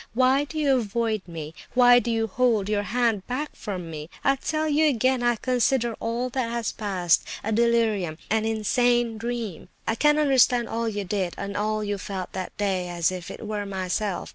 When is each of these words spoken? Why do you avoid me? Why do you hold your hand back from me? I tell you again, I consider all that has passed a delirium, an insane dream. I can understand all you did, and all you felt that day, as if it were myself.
Why 0.15 0.45
do 0.45 0.57
you 0.57 0.77
avoid 0.77 1.21
me? 1.27 1.53
Why 1.75 1.99
do 1.99 2.09
you 2.09 2.25
hold 2.25 2.67
your 2.67 2.81
hand 2.81 3.27
back 3.27 3.55
from 3.55 3.91
me? 3.91 4.09
I 4.23 4.35
tell 4.35 4.67
you 4.67 4.87
again, 4.89 5.21
I 5.21 5.35
consider 5.35 5.93
all 5.99 6.29
that 6.31 6.49
has 6.49 6.71
passed 6.71 7.21
a 7.43 7.51
delirium, 7.51 8.17
an 8.31 8.45
insane 8.45 9.19
dream. 9.19 9.69
I 9.85 9.93
can 9.93 10.17
understand 10.17 10.67
all 10.67 10.89
you 10.89 11.03
did, 11.03 11.35
and 11.37 11.55
all 11.55 11.83
you 11.83 11.99
felt 11.99 12.31
that 12.31 12.57
day, 12.57 12.87
as 12.89 13.11
if 13.11 13.29
it 13.29 13.45
were 13.45 13.63
myself. 13.67 14.29